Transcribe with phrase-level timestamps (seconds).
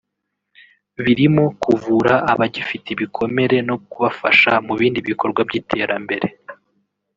[1.03, 6.27] birimo kuvura abagifite ibikomere no kubafasha mu bindi bikorwa by’iterambere